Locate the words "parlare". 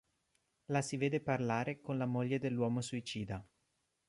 1.21-1.79